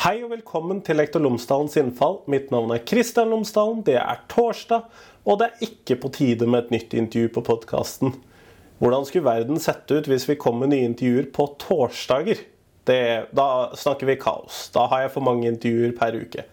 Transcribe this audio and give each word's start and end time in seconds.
Hei 0.00 0.22
og 0.24 0.30
velkommen 0.30 0.78
til 0.80 0.96
Lektor 0.96 1.20
Lomsdalens 1.20 1.74
innfall. 1.76 2.22
Mitt 2.32 2.46
navn 2.48 2.70
er 2.72 2.80
Kristian 2.88 3.28
Lomsdalen. 3.34 3.82
Det 3.84 3.98
er 4.00 4.22
torsdag, 4.32 4.86
og 5.28 5.34
det 5.42 5.48
er 5.50 5.64
ikke 5.66 5.98
på 6.00 6.08
tide 6.14 6.46
med 6.48 6.62
et 6.62 6.70
nytt 6.72 6.94
intervju 6.96 7.28
på 7.34 7.42
podkasten. 7.44 8.14
Hvordan 8.80 9.04
skulle 9.04 9.26
verden 9.26 9.60
sett 9.60 9.92
ut 9.92 10.06
hvis 10.08 10.24
vi 10.30 10.38
kom 10.40 10.56
med 10.62 10.72
nye 10.72 10.86
intervjuer 10.88 11.26
på 11.36 11.44
torsdager? 11.60 12.40
Det, 12.88 13.02
da 13.36 13.48
snakker 13.76 14.08
vi 14.08 14.16
kaos. 14.22 14.62
Da 14.72 14.86
har 14.88 15.02
jeg 15.04 15.12
for 15.18 15.26
mange 15.26 15.50
intervjuer 15.52 15.92
per 15.98 16.16
uke. 16.16 16.46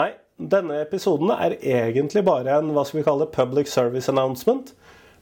Nei, 0.00 0.08
denne 0.40 0.80
episoden 0.86 1.34
er 1.34 1.58
egentlig 1.60 2.22
bare 2.24 2.56
en 2.56 2.72
hva 2.72 2.86
skal 2.88 3.02
vi 3.02 3.08
kalle 3.10 3.28
public 3.34 3.68
service 3.68 4.08
announcement, 4.08 4.72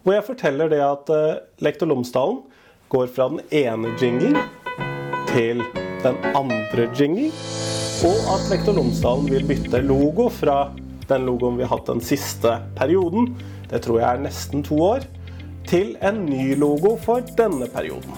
hvor 0.06 0.14
jeg 0.14 0.28
forteller 0.28 0.70
det 0.70 0.84
at 0.86 1.10
uh, 1.10 1.42
Lektor 1.66 1.90
Lomsdalen 1.90 2.44
går 2.94 3.10
fra 3.10 3.26
den 3.34 3.42
ene 3.50 3.90
jinglen 3.98 4.38
til 5.34 5.66
den 5.66 5.85
andre 6.36 6.88
jingle, 6.96 7.30
og 8.06 8.32
at 8.34 8.50
Lektor 8.52 8.76
Lomsdalen 8.76 9.28
vil 9.32 9.46
bytte 9.48 9.80
logo 9.84 10.28
fra 10.32 10.68
den 11.08 11.26
logoen 11.26 11.56
vi 11.56 11.64
har 11.64 11.72
hatt 11.76 11.88
den 11.88 12.02
siste 12.04 12.58
perioden, 12.76 13.30
det 13.70 13.82
tror 13.84 14.00
jeg 14.02 14.08
er 14.08 14.24
nesten 14.26 14.64
to 14.66 14.78
år, 14.84 15.06
til 15.66 15.94
en 16.04 16.22
ny 16.28 16.54
logo 16.58 16.94
for 17.02 17.24
denne 17.38 17.68
perioden. 17.72 18.14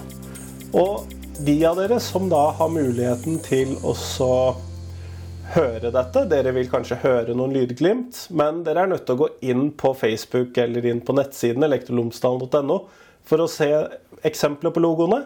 Og 0.77 1.07
de 1.45 1.55
av 1.65 1.79
dere 1.79 1.99
som 2.03 2.27
da 2.29 2.49
har 2.57 2.69
muligheten 2.73 3.39
til 3.45 3.77
å 3.87 3.95
høre 5.55 5.89
dette, 5.93 6.25
dere 6.29 6.53
vil 6.53 6.69
kanskje 6.69 6.99
høre 7.01 7.35
noen 7.37 7.55
lydglimt, 7.55 8.27
men 8.35 8.61
dere 8.65 8.85
er 8.85 8.91
nødt 8.91 9.07
til 9.07 9.17
å 9.17 9.23
gå 9.23 9.29
inn 9.49 9.69
på 9.77 9.95
Facebook 9.97 10.57
eller 10.61 10.85
inn 10.85 11.01
på 11.05 11.15
nettsiden 11.17 11.65
elektrolomsdalen.no 11.65 12.79
for 13.29 13.43
å 13.43 13.49
se 13.49 13.69
eksempler 14.25 14.73
på 14.75 14.83
logoene. 14.83 15.23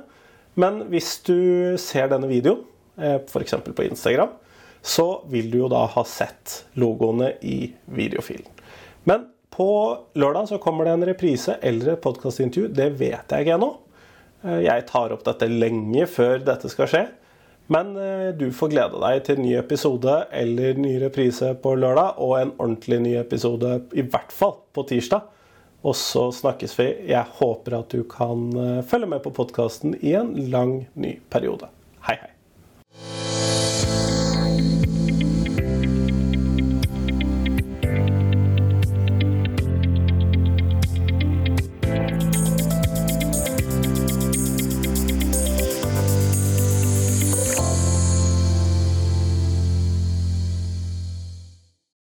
Men 0.60 0.84
hvis 0.92 1.18
du 1.26 1.76
ser 1.82 2.10
denne 2.12 2.30
videoen, 2.30 2.64
eh, 2.98 3.20
f.eks. 3.22 3.56
på 3.76 3.86
Instagram, 3.88 4.36
så 4.84 5.24
vil 5.32 5.50
du 5.52 5.62
jo 5.64 5.70
da 5.72 5.86
ha 5.88 6.04
sett 6.08 6.66
logoene 6.80 7.34
i 7.42 7.72
videofilen. 7.86 8.50
Men 9.08 9.30
på 9.54 9.70
lørdag 10.18 10.50
så 10.50 10.60
kommer 10.62 10.86
det 10.86 10.96
en 10.98 11.08
reprise 11.08 11.58
eller 11.62 11.94
et 11.94 12.04
podkastintervju. 12.04 12.72
Det 12.74 12.90
vet 13.00 13.32
jeg 13.32 13.46
ikke 13.46 13.58
ennå. 13.58 13.72
Eh, 14.44 14.64
jeg 14.68 14.88
tar 14.90 15.14
opp 15.16 15.26
dette 15.26 15.50
lenge 15.50 16.08
før 16.10 16.42
dette 16.44 16.72
skal 16.72 16.90
skje. 16.92 17.04
Men 17.72 17.94
eh, 17.96 18.30
du 18.36 18.50
får 18.54 18.74
glede 18.74 19.02
deg 19.06 19.22
til 19.26 19.40
en 19.40 19.48
ny 19.48 19.54
episode 19.60 20.18
eller 20.36 20.80
ny 20.82 20.98
reprise 21.06 21.54
på 21.64 21.78
lørdag, 21.80 22.20
og 22.20 22.36
en 22.40 22.56
ordentlig 22.58 23.00
ny 23.06 23.16
episode 23.22 23.78
i 23.96 24.04
hvert 24.04 24.36
fall 24.36 24.58
på 24.76 24.86
tirsdag. 24.90 25.30
Og 25.84 25.98
så 26.00 26.30
snakkes 26.32 26.78
vi. 26.80 26.90
Jeg 27.12 27.38
håper 27.40 27.80
at 27.82 27.92
du 27.92 28.06
kan 28.08 28.52
følge 28.88 29.10
med 29.16 29.24
på 29.26 29.36
podkasten 29.36 29.98
i 30.00 30.16
en 30.16 30.32
lang, 30.54 30.78
ny 30.96 31.18
periode. 31.34 31.68
Hei, 32.08 32.16
hei. 32.22 32.33